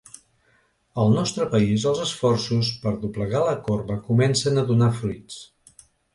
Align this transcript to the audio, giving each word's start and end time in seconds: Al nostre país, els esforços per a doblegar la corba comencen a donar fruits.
Al 1.03 1.11
nostre 1.17 1.45
país, 1.51 1.85
els 1.91 2.01
esforços 2.05 2.71
per 2.87 2.91
a 2.93 2.95
doblegar 3.05 3.43
la 3.51 3.55
corba 3.69 4.01
comencen 4.09 4.57
a 4.63 4.67
donar 4.73 4.91
fruits. 4.99 5.39